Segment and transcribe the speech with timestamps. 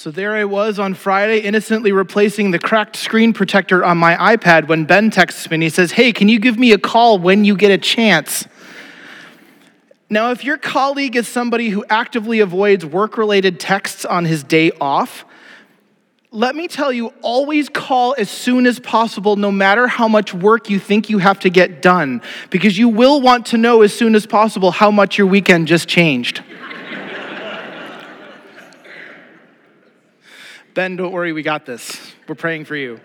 [0.05, 4.69] So there I was on Friday, innocently replacing the cracked screen protector on my iPad
[4.69, 7.47] when Ben texts me and he says, Hey, can you give me a call when
[7.47, 8.47] you get a chance?
[10.11, 14.73] Now, if your colleague is somebody who actively avoids work related texts on his day
[14.79, 15.25] off,
[16.31, 20.69] let me tell you, always call as soon as possible, no matter how much work
[20.69, 24.15] you think you have to get done, because you will want to know as soon
[24.15, 26.43] as possible how much your weekend just changed.
[30.75, 32.13] Ben, don't worry, we got this.
[32.27, 33.01] We're praying for you.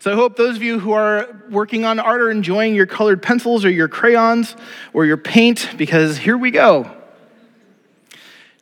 [0.00, 3.22] So I hope those of you who are working on art are enjoying your colored
[3.22, 4.56] pencils or your crayons
[4.92, 6.90] or your paint, because here we go.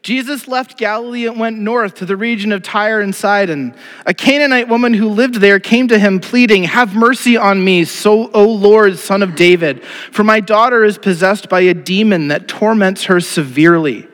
[0.03, 3.75] Jesus left Galilee and went north to the region of Tyre and Sidon.
[4.05, 8.31] A Canaanite woman who lived there came to him, pleading, Have mercy on me, so,
[8.33, 13.05] O Lord, son of David, for my daughter is possessed by a demon that torments
[13.05, 14.07] her severely.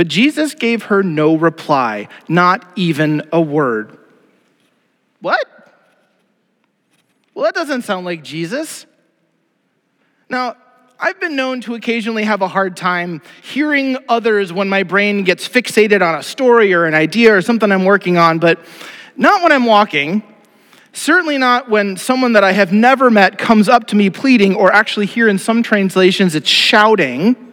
[0.00, 3.98] But Jesus gave her no reply, not even a word.
[5.20, 5.46] What?
[7.34, 8.86] Well, that doesn't sound like Jesus.
[10.30, 10.56] Now,
[10.98, 15.46] I've been known to occasionally have a hard time hearing others when my brain gets
[15.46, 18.58] fixated on a story or an idea or something I'm working on, but
[19.18, 20.22] not when I'm walking.
[20.94, 24.72] Certainly not when someone that I have never met comes up to me pleading, or
[24.72, 27.49] actually, here in some translations, it's shouting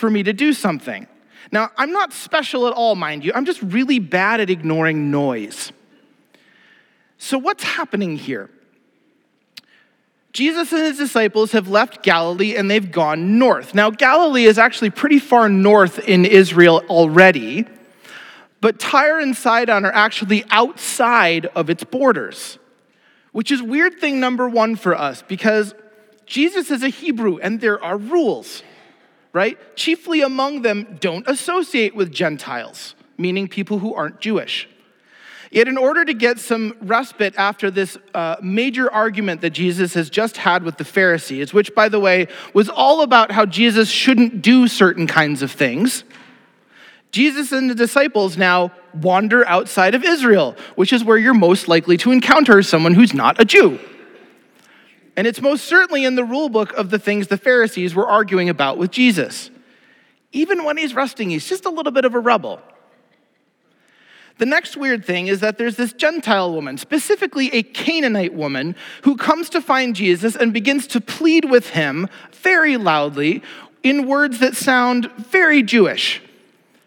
[0.00, 1.06] for me to do something.
[1.52, 3.32] Now, I'm not special at all, mind you.
[3.34, 5.72] I'm just really bad at ignoring noise.
[7.18, 8.50] So, what's happening here?
[10.32, 13.74] Jesus and his disciples have left Galilee and they've gone north.
[13.74, 17.66] Now, Galilee is actually pretty far north in Israel already,
[18.60, 22.58] but Tyre and Sidon are actually outside of its borders,
[23.32, 25.74] which is weird thing number one for us because
[26.26, 28.62] Jesus is a Hebrew and there are rules
[29.32, 29.58] right?
[29.76, 34.68] Chiefly among them, don't associate with Gentiles, meaning people who aren't Jewish.
[35.50, 40.08] Yet, in order to get some respite after this uh, major argument that Jesus has
[40.08, 44.42] just had with the Pharisees, which, by the way, was all about how Jesus shouldn't
[44.42, 46.04] do certain kinds of things,
[47.10, 51.96] Jesus and the disciples now wander outside of Israel, which is where you're most likely
[51.98, 53.80] to encounter someone who's not a Jew.
[55.20, 58.48] And it's most certainly in the rule book of the things the Pharisees were arguing
[58.48, 59.50] about with Jesus.
[60.32, 62.58] Even when he's resting, he's just a little bit of a rebel.
[64.38, 69.14] The next weird thing is that there's this Gentile woman, specifically a Canaanite woman, who
[69.14, 73.42] comes to find Jesus and begins to plead with him very loudly
[73.82, 76.22] in words that sound very Jewish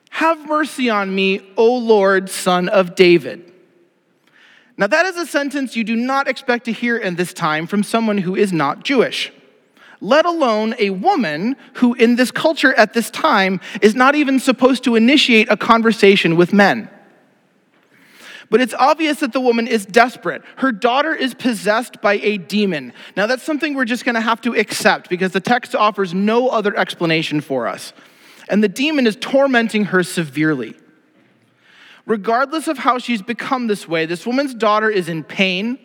[0.09, 3.52] Have mercy on me, O Lord, son of David.
[4.77, 7.83] Now, that is a sentence you do not expect to hear in this time from
[7.83, 9.31] someone who is not Jewish,
[10.01, 14.83] let alone a woman who, in this culture at this time, is not even supposed
[14.85, 16.89] to initiate a conversation with men.
[18.49, 20.43] But it's obvious that the woman is desperate.
[20.57, 22.93] Her daughter is possessed by a demon.
[23.15, 26.49] Now, that's something we're just going to have to accept because the text offers no
[26.49, 27.93] other explanation for us.
[28.49, 30.75] And the demon is tormenting her severely.
[32.05, 35.79] Regardless of how she's become this way, this woman's daughter is in pain,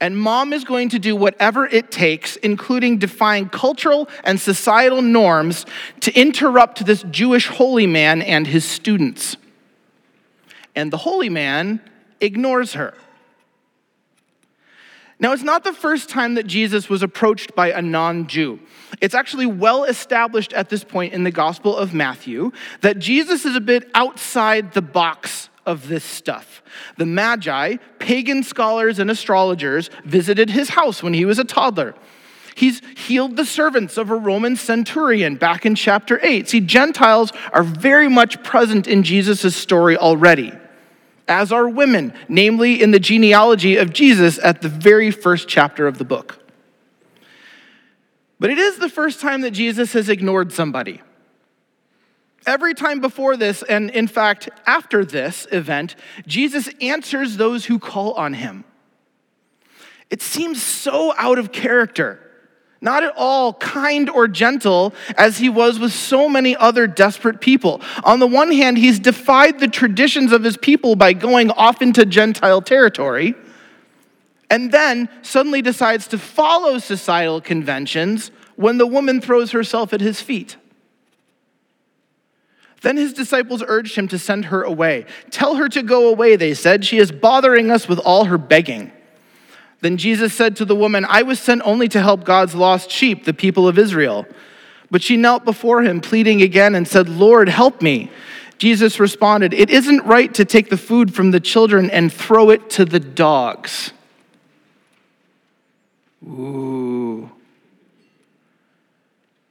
[0.00, 5.64] and mom is going to do whatever it takes, including defying cultural and societal norms,
[6.00, 9.36] to interrupt this Jewish holy man and his students.
[10.74, 11.80] And the holy man
[12.20, 12.94] ignores her.
[15.18, 18.60] Now, it's not the first time that Jesus was approached by a non Jew.
[19.00, 23.56] It's actually well established at this point in the Gospel of Matthew that Jesus is
[23.56, 26.62] a bit outside the box of this stuff.
[26.98, 31.94] The Magi, pagan scholars and astrologers, visited his house when he was a toddler.
[32.54, 36.48] He's healed the servants of a Roman centurion back in chapter 8.
[36.48, 40.52] See, Gentiles are very much present in Jesus' story already
[41.28, 45.98] as are women, namely in the genealogy of Jesus at the very first chapter of
[45.98, 46.38] the book.
[48.38, 51.00] But it is the first time that Jesus has ignored somebody.
[52.46, 55.96] Every time before this, and in fact, after this event,
[56.26, 58.64] Jesus answers those who call on him.
[60.10, 62.20] It seems so out of character
[62.80, 67.80] not at all kind or gentle as he was with so many other desperate people.
[68.04, 72.04] On the one hand, he's defied the traditions of his people by going off into
[72.04, 73.34] Gentile territory,
[74.50, 80.20] and then suddenly decides to follow societal conventions when the woman throws herself at his
[80.20, 80.56] feet.
[82.82, 85.06] Then his disciples urged him to send her away.
[85.30, 86.84] Tell her to go away, they said.
[86.84, 88.92] She is bothering us with all her begging.
[89.80, 93.24] Then Jesus said to the woman, I was sent only to help God's lost sheep,
[93.24, 94.26] the people of Israel.
[94.90, 98.10] But she knelt before him, pleading again, and said, Lord, help me.
[98.58, 102.70] Jesus responded, It isn't right to take the food from the children and throw it
[102.70, 103.92] to the dogs.
[106.26, 107.30] Ooh.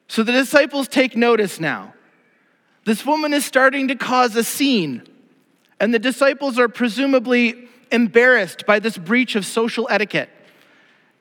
[0.07, 1.93] So the disciples take notice now.
[2.85, 5.03] This woman is starting to cause a scene,
[5.79, 10.29] and the disciples are presumably embarrassed by this breach of social etiquette.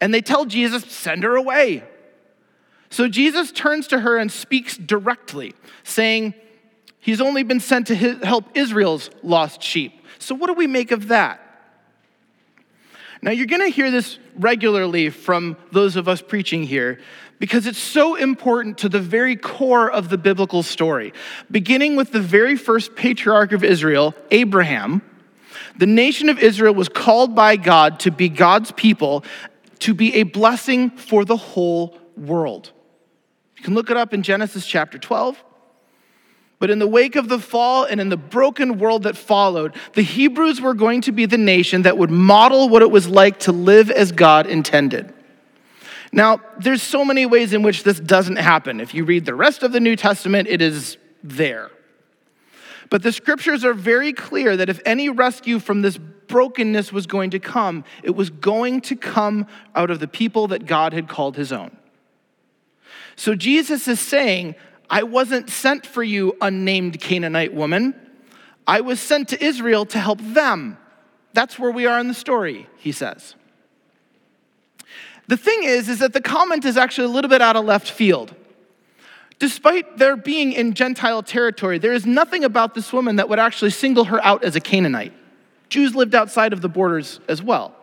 [0.00, 1.84] And they tell Jesus, send her away.
[2.90, 5.54] So Jesus turns to her and speaks directly,
[5.84, 6.34] saying,
[7.00, 9.92] He's only been sent to help Israel's lost sheep.
[10.18, 11.40] So, what do we make of that?
[13.20, 16.98] Now, you're going to hear this regularly from those of us preaching here
[17.38, 21.12] because it's so important to the very core of the biblical story.
[21.50, 25.02] Beginning with the very first patriarch of Israel, Abraham,
[25.76, 29.24] the nation of Israel was called by God to be God's people,
[29.80, 32.70] to be a blessing for the whole world.
[33.56, 35.42] You can look it up in Genesis chapter 12.
[36.60, 40.02] But in the wake of the fall and in the broken world that followed, the
[40.02, 43.52] Hebrews were going to be the nation that would model what it was like to
[43.52, 45.12] live as God intended.
[46.12, 48.80] Now, there's so many ways in which this doesn't happen.
[48.80, 51.70] If you read the rest of the New Testament, it is there.
[52.94, 57.30] But the scriptures are very clear that if any rescue from this brokenness was going
[57.30, 61.34] to come, it was going to come out of the people that God had called
[61.34, 61.76] his own.
[63.16, 64.54] So Jesus is saying,
[64.88, 67.96] I wasn't sent for you, unnamed Canaanite woman.
[68.64, 70.78] I was sent to Israel to help them.
[71.32, 73.34] That's where we are in the story, he says.
[75.26, 77.90] The thing is, is that the comment is actually a little bit out of left
[77.90, 78.36] field.
[79.38, 83.70] Despite their being in Gentile territory, there is nothing about this woman that would actually
[83.70, 85.12] single her out as a Canaanite.
[85.68, 87.74] Jews lived outside of the borders as well.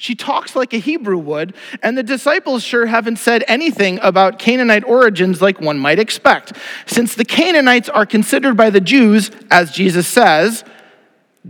[0.00, 4.84] She talks like a Hebrew would, and the disciples sure haven't said anything about Canaanite
[4.84, 6.52] origins like one might expect,
[6.86, 10.62] since the Canaanites are considered by the Jews, as Jesus says,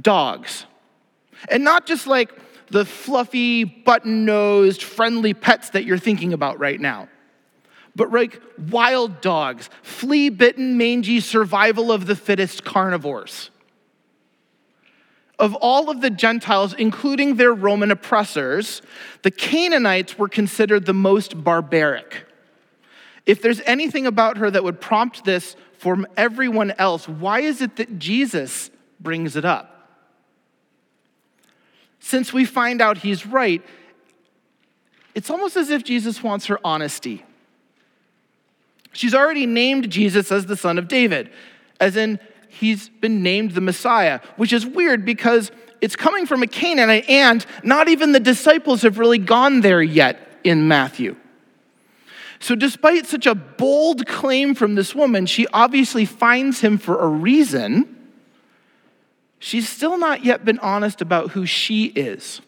[0.01, 0.65] dogs.
[1.51, 2.31] And not just like
[2.71, 7.09] the fluffy, button nosed, friendly pets that you're thinking about right now
[7.99, 8.41] but like
[8.71, 13.51] wild dogs, flea bitten, mangy, survival of the fittest carnivores.
[15.37, 18.83] Of all of the Gentiles, including their Roman oppressors,
[19.23, 22.25] the Canaanites were considered the most barbaric.
[23.27, 27.77] If there's anything about her that would prompt this from everyone else, why is it
[27.77, 29.91] that Jesus brings it up?
[31.99, 33.63] Since we find out he's right,
[35.17, 37.25] it's almost as if Jesus wants her honesty.
[38.93, 41.31] She's already named Jesus as the son of David,
[41.81, 42.19] as in
[42.49, 45.51] he's been named the Messiah, which is weird because
[45.81, 50.41] it's coming from a Canaanite, and not even the disciples have really gone there yet
[50.43, 51.17] in Matthew.
[52.41, 57.07] So, despite such a bold claim from this woman, she obviously finds him for a
[57.07, 57.97] reason.
[59.41, 62.41] She's still not yet been honest about who she is.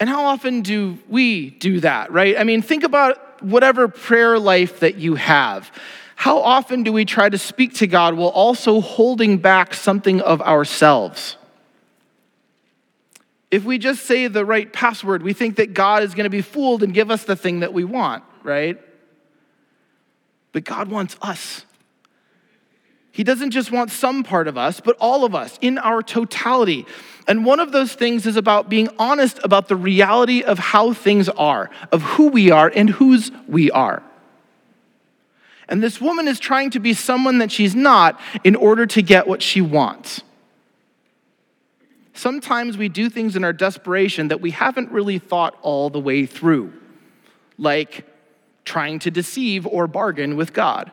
[0.00, 2.38] And how often do we do that, right?
[2.38, 5.70] I mean, think about whatever prayer life that you have,
[6.16, 10.42] how often do we try to speak to God while also holding back something of
[10.42, 11.36] ourselves?
[13.50, 16.42] If we just say the right password, we think that God is going to be
[16.42, 18.78] fooled and give us the thing that we want, right?
[20.52, 21.64] But God wants us.
[23.18, 26.86] He doesn't just want some part of us, but all of us in our totality.
[27.26, 31.28] And one of those things is about being honest about the reality of how things
[31.30, 34.04] are, of who we are and whose we are.
[35.68, 39.26] And this woman is trying to be someone that she's not in order to get
[39.26, 40.22] what she wants.
[42.14, 46.24] Sometimes we do things in our desperation that we haven't really thought all the way
[46.24, 46.72] through,
[47.58, 48.06] like
[48.64, 50.92] trying to deceive or bargain with God.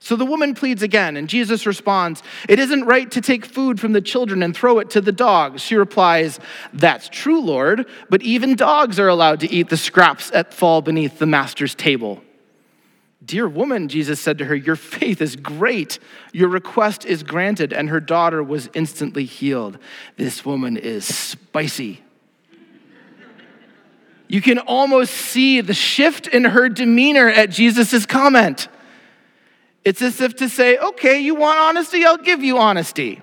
[0.00, 3.92] So the woman pleads again, and Jesus responds, It isn't right to take food from
[3.92, 5.60] the children and throw it to the dogs.
[5.60, 6.38] She replies,
[6.72, 11.18] That's true, Lord, but even dogs are allowed to eat the scraps that fall beneath
[11.18, 12.22] the master's table.
[13.24, 15.98] Dear woman, Jesus said to her, Your faith is great.
[16.32, 17.72] Your request is granted.
[17.72, 19.78] And her daughter was instantly healed.
[20.16, 22.02] This woman is spicy.
[24.28, 28.68] You can almost see the shift in her demeanor at Jesus' comment.
[29.88, 32.04] It's as if to say, okay, you want honesty?
[32.04, 33.22] I'll give you honesty.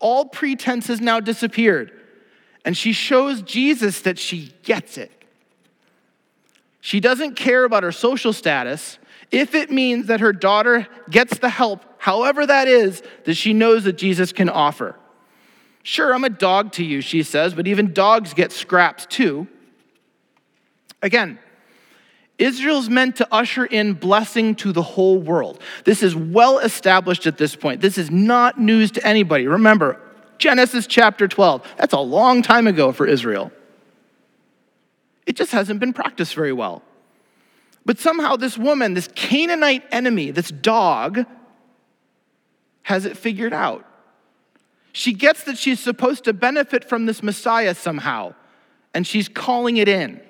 [0.00, 1.92] All pretense has now disappeared.
[2.64, 5.12] And she shows Jesus that she gets it.
[6.80, 8.98] She doesn't care about her social status
[9.30, 13.84] if it means that her daughter gets the help, however that is, that she knows
[13.84, 14.96] that Jesus can offer.
[15.84, 19.46] Sure, I'm a dog to you, she says, but even dogs get scraps too.
[21.02, 21.38] Again,
[22.38, 25.60] Israel's meant to usher in blessing to the whole world.
[25.84, 27.80] This is well established at this point.
[27.80, 29.46] This is not news to anybody.
[29.46, 30.00] Remember,
[30.38, 31.74] Genesis chapter 12.
[31.76, 33.52] That's a long time ago for Israel.
[35.26, 36.82] It just hasn't been practiced very well.
[37.84, 41.24] But somehow, this woman, this Canaanite enemy, this dog,
[42.82, 43.84] has it figured out.
[44.92, 48.34] She gets that she's supposed to benefit from this Messiah somehow,
[48.92, 50.20] and she's calling it in.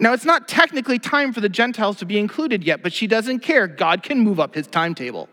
[0.00, 3.40] Now, it's not technically time for the Gentiles to be included yet, but she doesn't
[3.40, 3.66] care.
[3.66, 5.28] God can move up his timetable.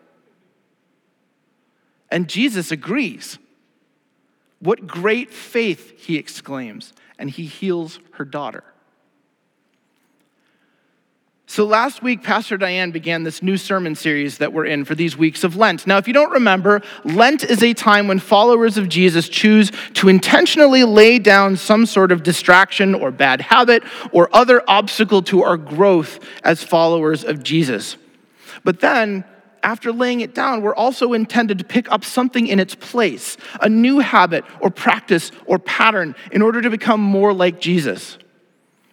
[2.12, 3.39] And Jesus agrees.
[4.59, 8.65] What great faith, he exclaims, and he heals her daughter.
[11.49, 15.17] So, last week, Pastor Diane began this new sermon series that we're in for these
[15.17, 15.87] weeks of Lent.
[15.87, 20.09] Now, if you don't remember, Lent is a time when followers of Jesus choose to
[20.09, 25.55] intentionally lay down some sort of distraction or bad habit or other obstacle to our
[25.55, 27.95] growth as followers of Jesus.
[28.65, 29.23] But then,
[29.63, 33.69] after laying it down, we're also intended to pick up something in its place, a
[33.69, 38.17] new habit or practice or pattern, in order to become more like Jesus.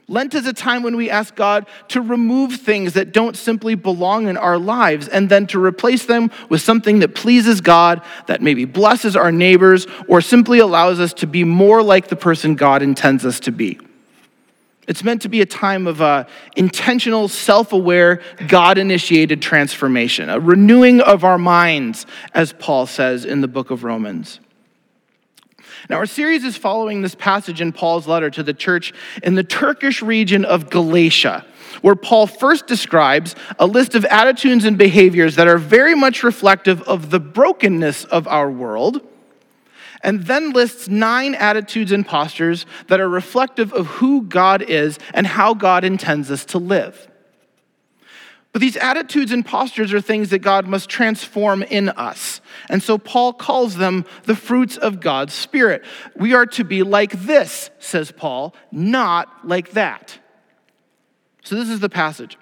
[0.07, 4.29] Lent is a time when we ask God to remove things that don't simply belong
[4.29, 8.67] in our lives and then to replace them with something that pleases God, that maybe
[8.67, 13.25] blesses our neighbors, or simply allows us to be more like the person God intends
[13.25, 13.79] us to be.
[14.87, 16.25] It's meant to be a time of uh,
[16.57, 23.41] intentional, self aware, God initiated transformation, a renewing of our minds, as Paul says in
[23.41, 24.41] the book of Romans.
[25.91, 29.45] Now, our series is following this passage in Paul's letter to the church in the
[29.45, 31.45] Turkish region of Galatia,
[31.83, 36.81] where Paul first describes a list of attitudes and behaviors that are very much reflective
[36.83, 39.07] of the brokenness of our world,
[40.03, 45.27] and then lists nine attitudes and postures that are reflective of who God is and
[45.27, 47.09] how God intends us to live.
[48.55, 52.41] But these attitudes and postures are things that God must transform in us.
[52.69, 55.85] And so Paul calls them the fruits of God's Spirit.
[56.15, 60.21] We are to be like this, says Paul, not like that.
[61.43, 62.39] So this is the passage.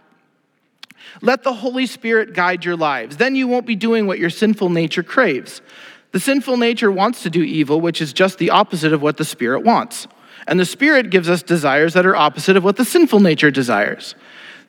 [1.22, 3.16] Let the Holy Spirit guide your lives.
[3.16, 5.62] Then you won't be doing what your sinful nature craves.
[6.10, 9.24] The sinful nature wants to do evil, which is just the opposite of what the
[9.24, 10.06] Spirit wants.
[10.46, 14.14] And the Spirit gives us desires that are opposite of what the sinful nature desires.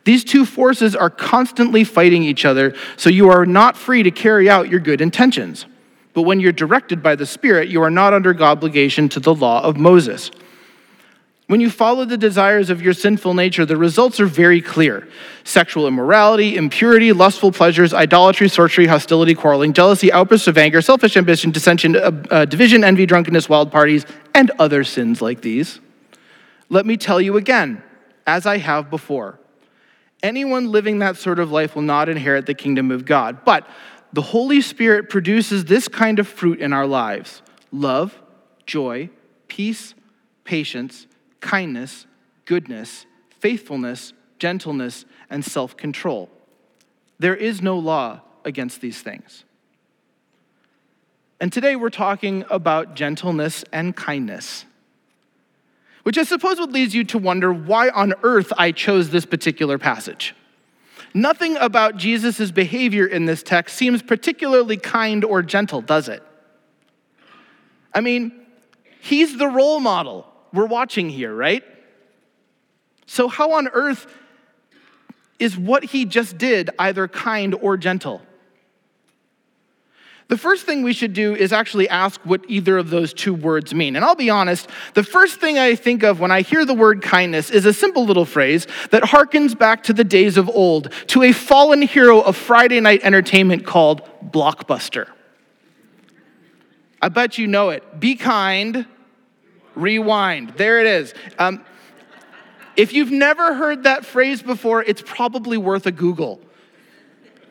[0.05, 4.49] These two forces are constantly fighting each other, so you are not free to carry
[4.49, 5.65] out your good intentions.
[6.13, 9.63] But when you're directed by the Spirit, you are not under obligation to the law
[9.63, 10.29] of Moses.
[11.47, 15.07] When you follow the desires of your sinful nature, the results are very clear
[15.43, 21.51] sexual immorality, impurity, lustful pleasures, idolatry, sorcery, hostility, quarreling, jealousy, outbursts of anger, selfish ambition,
[21.51, 25.81] dissension, uh, uh, division, envy, drunkenness, wild parties, and other sins like these.
[26.69, 27.83] Let me tell you again,
[28.25, 29.37] as I have before
[30.23, 33.43] Anyone living that sort of life will not inherit the kingdom of God.
[33.43, 33.67] But
[34.13, 38.17] the Holy Spirit produces this kind of fruit in our lives love,
[38.65, 39.09] joy,
[39.49, 39.93] peace,
[40.45, 41.07] patience,
[41.41, 42.07] kindness,
[42.45, 43.05] goodness,
[43.39, 46.29] faithfulness, gentleness, and self control.
[47.19, 49.43] There is no law against these things.
[51.39, 54.65] And today we're talking about gentleness and kindness.
[56.03, 59.77] Which I suppose would lead you to wonder why on earth I chose this particular
[59.77, 60.35] passage.
[61.13, 66.23] Nothing about Jesus' behavior in this text seems particularly kind or gentle, does it?
[67.93, 68.31] I mean,
[68.99, 71.63] he's the role model we're watching here, right?
[73.05, 74.07] So, how on earth
[75.39, 78.21] is what he just did either kind or gentle?
[80.29, 83.73] The first thing we should do is actually ask what either of those two words
[83.73, 83.95] mean.
[83.95, 87.01] And I'll be honest, the first thing I think of when I hear the word
[87.01, 91.23] kindness is a simple little phrase that harkens back to the days of old, to
[91.23, 95.07] a fallen hero of Friday night entertainment called Blockbuster.
[97.01, 97.99] I bet you know it.
[97.99, 98.85] Be kind,
[99.75, 100.51] rewind.
[100.51, 101.13] There it is.
[101.37, 101.65] Um,
[102.77, 106.39] if you've never heard that phrase before, it's probably worth a Google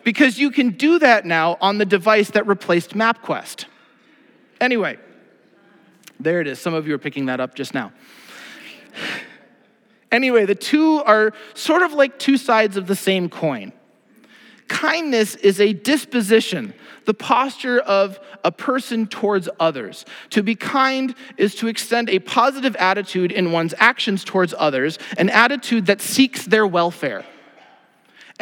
[0.04, 3.66] because you can do that now on the device that replaced MapQuest.
[4.60, 4.98] Anyway,
[6.20, 6.60] there it is.
[6.60, 7.92] Some of you are picking that up just now.
[10.10, 13.72] Anyway, the two are sort of like two sides of the same coin.
[14.68, 20.04] Kindness is a disposition, the posture of a person towards others.
[20.30, 25.28] To be kind is to extend a positive attitude in one's actions towards others, an
[25.28, 27.24] attitude that seeks their welfare.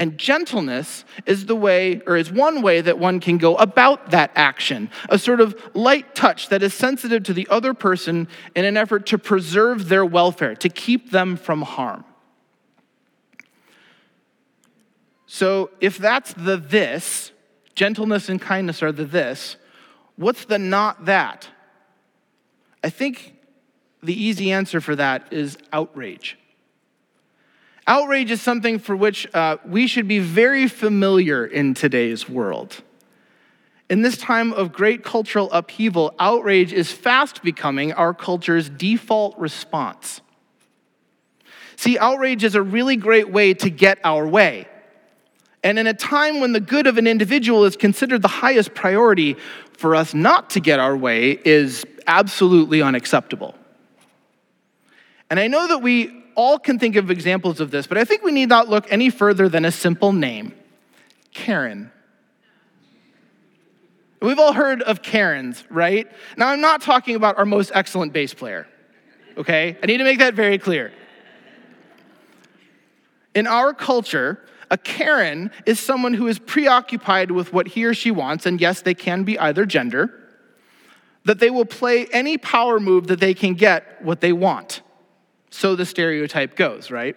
[0.01, 4.31] And gentleness is the way, or is one way that one can go about that
[4.35, 8.27] action, a sort of light touch that is sensitive to the other person
[8.57, 12.07] in an effort to preserve their welfare, to keep them from harm.
[15.27, 17.31] So, if that's the this,
[17.75, 19.57] gentleness and kindness are the this,
[20.17, 21.47] what's the not that?
[22.83, 23.35] I think
[24.03, 26.40] the easy answer for that is outrage.
[27.91, 32.85] Outrage is something for which uh, we should be very familiar in today's world.
[33.89, 40.21] In this time of great cultural upheaval, outrage is fast becoming our culture's default response.
[41.75, 44.69] See, outrage is a really great way to get our way.
[45.65, 49.35] And in a time when the good of an individual is considered the highest priority,
[49.73, 53.57] for us not to get our way is absolutely unacceptable.
[55.29, 58.23] And I know that we all can think of examples of this, but I think
[58.23, 60.55] we need not look any further than a simple name
[61.33, 61.91] Karen.
[64.21, 66.07] We've all heard of Karens, right?
[66.37, 68.67] Now, I'm not talking about our most excellent bass player,
[69.39, 69.79] okay?
[69.83, 70.93] I need to make that very clear.
[73.35, 78.11] In our culture, a Karen is someone who is preoccupied with what he or she
[78.11, 80.21] wants, and yes, they can be either gender,
[81.25, 84.83] that they will play any power move that they can get what they want.
[85.51, 87.17] So the stereotype goes, right?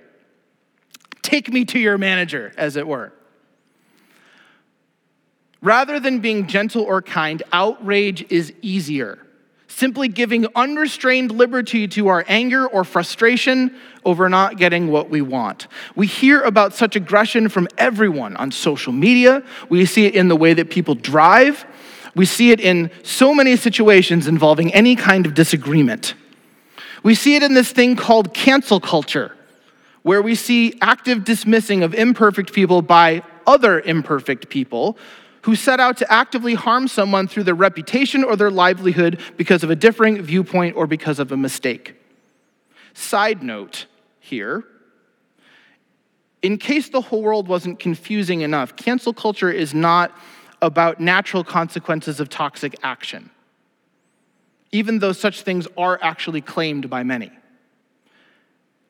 [1.22, 3.14] Take me to your manager, as it were.
[5.62, 9.24] Rather than being gentle or kind, outrage is easier
[9.74, 13.76] simply giving unrestrained liberty to our anger or frustration
[14.06, 15.68] over not getting what we want.
[15.96, 19.44] We hear about such aggression from everyone on social media.
[19.70, 21.66] We see it in the way that people drive.
[22.16, 26.14] We see it in so many situations involving any kind of disagreement.
[27.04, 29.36] We see it in this thing called cancel culture,
[30.02, 34.98] where we see active dismissing of imperfect people by other imperfect people
[35.44, 39.70] who set out to actively harm someone through their reputation or their livelihood because of
[39.70, 41.96] a differing viewpoint or because of a mistake.
[42.94, 43.86] Side note
[44.20, 44.64] here
[46.44, 50.16] in case the whole world wasn't confusing enough, cancel culture is not
[50.62, 53.30] about natural consequences of toxic action,
[54.74, 57.32] even though such things are actually claimed by many.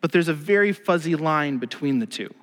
[0.01, 2.33] But there's a very fuzzy line between the two.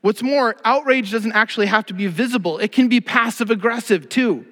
[0.00, 4.46] What's more, outrage doesn't actually have to be visible, it can be passive aggressive too,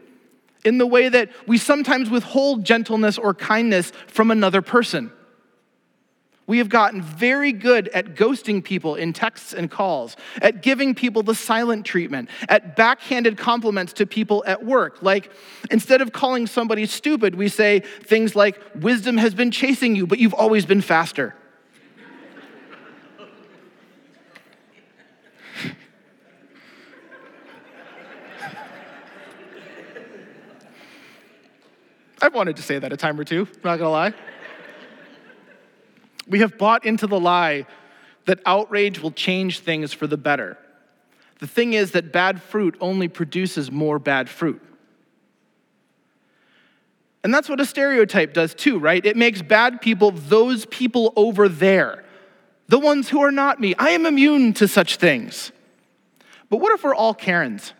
[0.64, 5.12] in the way that we sometimes withhold gentleness or kindness from another person.
[6.50, 11.22] We have gotten very good at ghosting people in texts and calls, at giving people
[11.22, 15.00] the silent treatment, at backhanded compliments to people at work.
[15.00, 15.30] Like,
[15.70, 20.18] instead of calling somebody stupid, we say things like, Wisdom has been chasing you, but
[20.18, 21.36] you've always been faster.
[32.20, 34.14] I've wanted to say that a time or two, not gonna lie.
[36.26, 37.66] We have bought into the lie
[38.26, 40.58] that outrage will change things for the better.
[41.40, 44.62] The thing is that bad fruit only produces more bad fruit.
[47.22, 49.04] And that's what a stereotype does too, right?
[49.04, 52.04] It makes bad people those people over there,
[52.68, 53.74] the ones who are not me.
[53.78, 55.52] I am immune to such things.
[56.48, 57.72] But what if we're all Karens?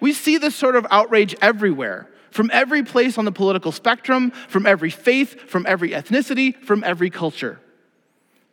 [0.00, 4.66] We see this sort of outrage everywhere, from every place on the political spectrum, from
[4.66, 7.60] every faith, from every ethnicity, from every culture.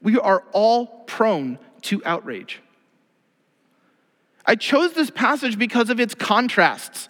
[0.01, 2.61] We are all prone to outrage.
[4.45, 7.09] I chose this passage because of its contrasts.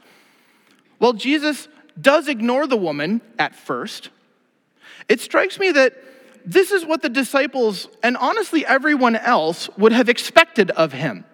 [0.98, 1.68] While Jesus
[2.00, 4.10] does ignore the woman at first,
[5.08, 5.94] it strikes me that
[6.46, 11.26] this is what the disciples and honestly everyone else would have expected of him.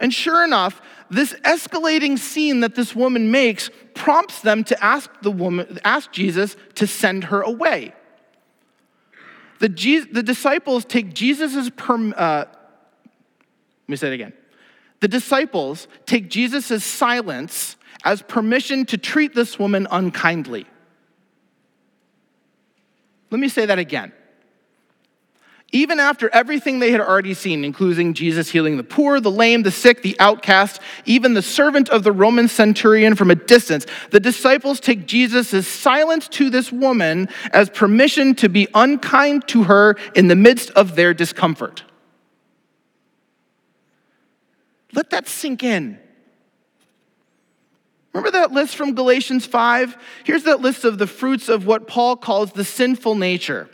[0.00, 5.30] And sure enough, this escalating scene that this woman makes prompts them to ask the
[5.30, 7.94] woman, ask Jesus to send her away.
[9.60, 9.68] The,
[10.10, 14.32] the disciples take Jesus' perm, uh, let me say it again.
[15.00, 20.66] The disciples take Jesus' silence as permission to treat this woman unkindly.
[23.30, 24.12] Let me say that again.
[25.70, 29.70] Even after everything they had already seen, including Jesus healing the poor, the lame, the
[29.70, 34.80] sick, the outcast, even the servant of the Roman centurion from a distance, the disciples
[34.80, 40.36] take Jesus' silence to this woman as permission to be unkind to her in the
[40.36, 41.84] midst of their discomfort.
[44.94, 45.98] Let that sink in.
[48.14, 49.98] Remember that list from Galatians 5?
[50.24, 53.68] Here's that list of the fruits of what Paul calls the sinful nature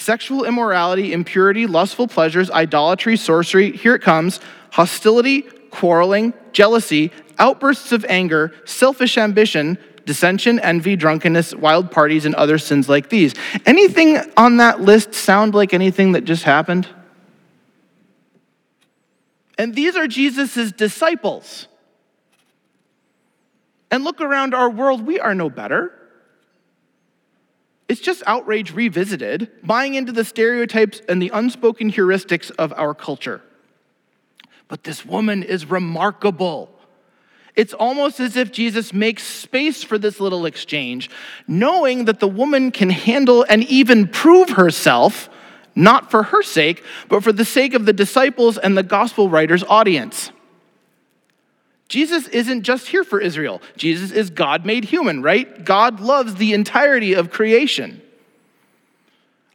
[0.00, 3.72] sexual immorality, impurity, lustful pleasures, idolatry, sorcery.
[3.72, 4.40] Here it comes
[4.72, 12.58] hostility, quarreling, jealousy, outbursts of anger, selfish ambition, dissension, envy, drunkenness, wild parties, and other
[12.58, 13.34] sins like these.
[13.66, 16.88] Anything on that list sound like anything that just happened?
[19.58, 21.68] And these are Jesus' disciples.
[23.90, 25.99] And look around our world, we are no better.
[27.90, 33.42] It's just outrage revisited, buying into the stereotypes and the unspoken heuristics of our culture.
[34.68, 36.70] But this woman is remarkable.
[37.56, 41.10] It's almost as if Jesus makes space for this little exchange,
[41.48, 45.28] knowing that the woman can handle and even prove herself,
[45.74, 49.64] not for her sake, but for the sake of the disciples and the gospel writer's
[49.64, 50.30] audience.
[51.90, 53.60] Jesus isn't just here for Israel.
[53.76, 55.64] Jesus is God made human, right?
[55.64, 58.00] God loves the entirety of creation.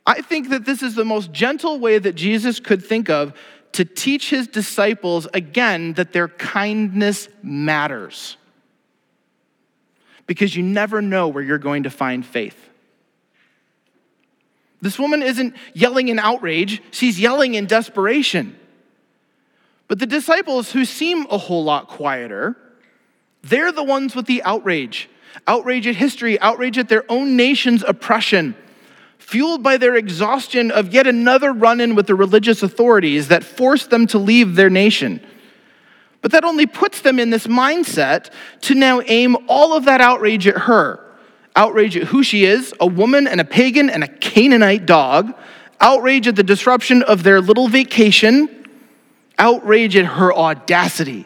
[0.05, 3.33] I think that this is the most gentle way that Jesus could think of
[3.71, 8.35] to teach his disciples again that their kindness matters.
[10.27, 12.69] Because you never know where you're going to find faith.
[14.81, 18.59] This woman isn't yelling in outrage, she's yelling in desperation.
[19.87, 22.57] But the disciples who seem a whole lot quieter,
[23.43, 25.09] they're the ones with the outrage.
[25.47, 28.55] Outrage at history, outrage at their own nation's oppression,
[29.17, 33.89] fueled by their exhaustion of yet another run in with the religious authorities that forced
[33.89, 35.21] them to leave their nation.
[36.21, 40.47] But that only puts them in this mindset to now aim all of that outrage
[40.47, 40.99] at her.
[41.55, 45.33] Outrage at who she is, a woman and a pagan and a Canaanite dog,
[45.79, 48.54] outrage at the disruption of their little vacation
[49.37, 51.25] outrage at her audacity.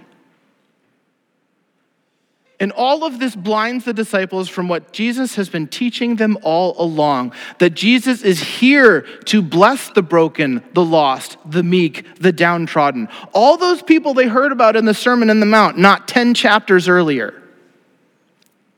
[2.62, 6.76] And all of this blinds the disciples from what Jesus has been teaching them all
[6.78, 13.08] along that Jesus is here to bless the broken, the lost, the meek, the downtrodden.
[13.34, 16.90] All those people they heard about in the Sermon in the Mount, not 10 chapters
[16.90, 17.34] earlier.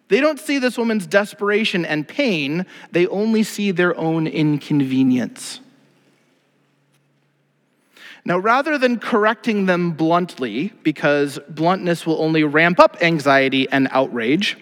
[0.10, 5.61] They don't see this woman's desperation and pain, they only see their own inconvenience.
[8.24, 14.58] Now, rather than correcting them bluntly, because bluntness will only ramp up anxiety and outrage,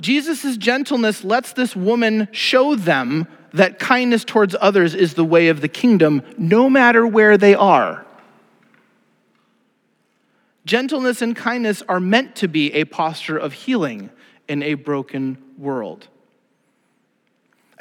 [0.00, 5.60] Jesus' gentleness lets this woman show them that kindness towards others is the way of
[5.60, 8.06] the kingdom, no matter where they are.
[10.64, 14.10] Gentleness and kindness are meant to be a posture of healing
[14.48, 16.08] in a broken world.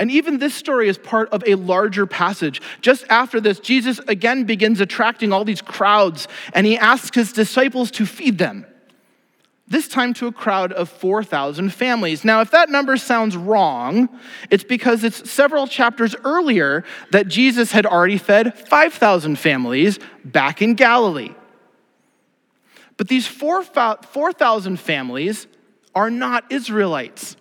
[0.02, 2.60] And even this story is part of a larger passage.
[2.82, 7.92] Just after this, Jesus again begins attracting all these crowds, and he asks his disciples
[7.92, 8.66] to feed them.
[9.68, 12.26] This time to a crowd of 4,000 families.
[12.26, 14.10] Now, if that number sounds wrong,
[14.50, 20.74] it's because it's several chapters earlier that Jesus had already fed 5,000 families back in
[20.74, 21.36] Galilee.
[22.98, 25.46] But these 4,000 families
[25.94, 27.36] are not Israelites,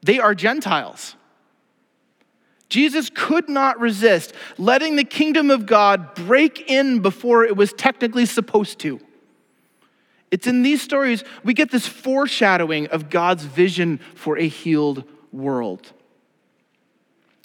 [0.00, 1.16] they are Gentiles.
[2.72, 8.24] Jesus could not resist letting the kingdom of God break in before it was technically
[8.24, 8.98] supposed to.
[10.30, 15.92] It's in these stories we get this foreshadowing of God's vision for a healed world.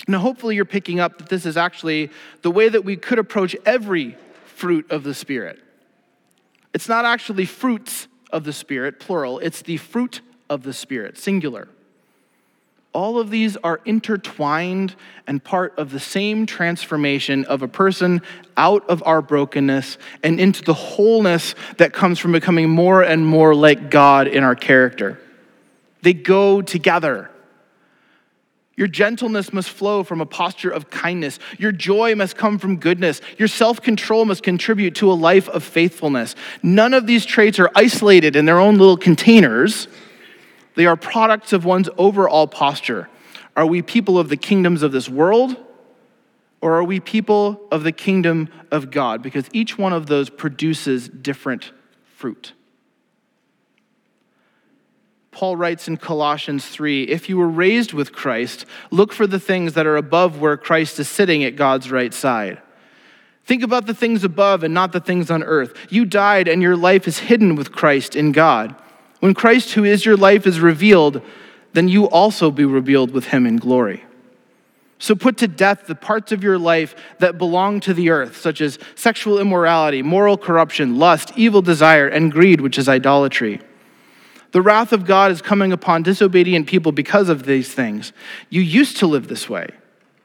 [0.07, 2.09] Now, hopefully, you're picking up that this is actually
[2.41, 5.59] the way that we could approach every fruit of the Spirit.
[6.73, 11.67] It's not actually fruits of the Spirit, plural, it's the fruit of the Spirit, singular.
[12.97, 14.95] All of these are intertwined
[15.27, 18.23] and part of the same transformation of a person
[18.57, 23.53] out of our brokenness and into the wholeness that comes from becoming more and more
[23.53, 25.21] like God in our character.
[26.01, 27.29] They go together.
[28.75, 31.37] Your gentleness must flow from a posture of kindness.
[31.59, 33.21] Your joy must come from goodness.
[33.37, 36.33] Your self control must contribute to a life of faithfulness.
[36.63, 39.87] None of these traits are isolated in their own little containers.
[40.77, 43.09] They are products of one's overall posture.
[43.55, 45.57] Are we people of the kingdoms of this world?
[46.61, 49.23] Or are we people of the kingdom of God?
[49.23, 51.71] Because each one of those produces different
[52.15, 52.53] fruit.
[55.31, 59.73] Paul writes in Colossians 3 If you were raised with Christ, look for the things
[59.73, 62.61] that are above where Christ is sitting at God's right side.
[63.45, 65.73] Think about the things above and not the things on earth.
[65.89, 68.75] You died, and your life is hidden with Christ in God.
[69.19, 71.21] When Christ, who is your life, is revealed,
[71.73, 74.03] then you also be revealed with him in glory.
[74.99, 78.61] So put to death the parts of your life that belong to the earth, such
[78.61, 83.61] as sexual immorality, moral corruption, lust, evil desire, and greed, which is idolatry.
[84.51, 88.13] The wrath of God is coming upon disobedient people because of these things.
[88.49, 89.69] You used to live this way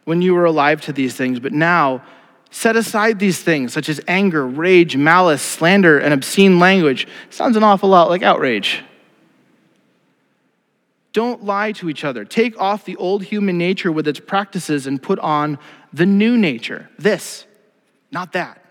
[0.05, 2.02] when you were alive to these things, but now
[2.52, 7.08] set aside these things, such as anger, rage, malice, slander, and obscene language.
[7.30, 8.84] Sounds an awful lot like outrage.
[11.12, 12.24] Don't lie to each other.
[12.24, 15.58] Take off the old human nature with its practices and put on
[15.92, 16.88] the new nature.
[16.98, 17.46] This,
[18.10, 18.62] not that,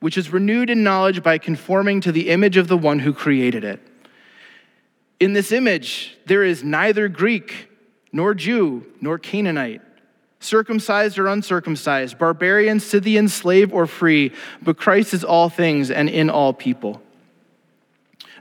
[0.00, 3.64] which is renewed in knowledge by conforming to the image of the one who created
[3.64, 3.80] it.
[5.20, 7.68] In this image, there is neither Greek,
[8.12, 9.80] nor Jew, nor Canaanite,
[10.44, 16.30] circumcised or uncircumcised, barbarian, Scythian, slave or free, but Christ is all things and in
[16.30, 17.00] all people.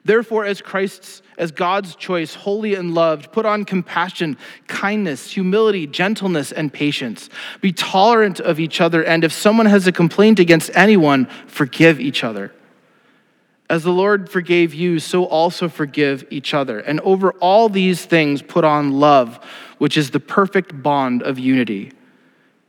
[0.05, 4.37] Therefore, as Christ's, as God's choice, holy and loved, put on compassion,
[4.67, 7.29] kindness, humility, gentleness, and patience.
[7.61, 12.23] Be tolerant of each other, and if someone has a complaint against anyone, forgive each
[12.23, 12.51] other.
[13.69, 16.79] As the Lord forgave you, so also forgive each other.
[16.79, 19.39] And over all these things, put on love,
[19.83, 21.91] which is the perfect bond of unity.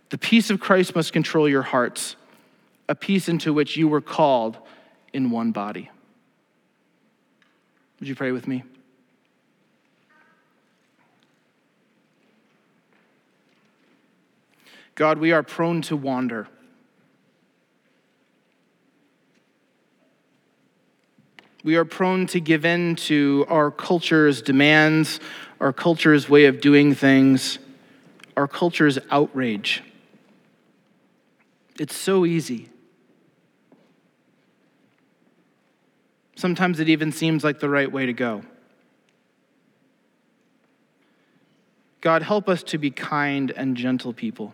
[0.09, 2.17] The peace of Christ must control your hearts,
[2.89, 4.59] a peace into which you were called
[5.13, 5.93] in one body.
[8.01, 8.65] Would you pray with me?
[14.97, 16.49] God, we are prone to wander.
[21.63, 25.21] We are prone to give in to our culture's demands,
[25.65, 27.59] our culture's way of doing things,
[28.37, 29.83] our culture's outrage.
[31.81, 32.69] It's so easy.
[36.37, 38.43] Sometimes it even seems like the right way to go.
[42.03, 44.53] God, help us to be kind and gentle people.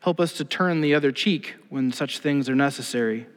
[0.00, 3.28] Help us to turn the other cheek when such things are necessary.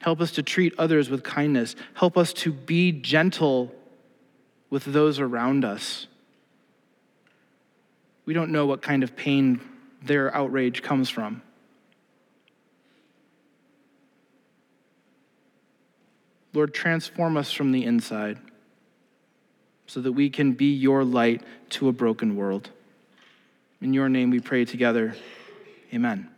[0.00, 1.76] Help us to treat others with kindness.
[1.94, 3.72] Help us to be gentle
[4.70, 6.06] with those around us.
[8.24, 9.60] We don't know what kind of pain
[10.02, 11.42] their outrage comes from.
[16.52, 18.38] Lord, transform us from the inside
[19.86, 22.70] so that we can be your light to a broken world.
[23.80, 25.14] In your name we pray together.
[25.92, 26.28] Amen.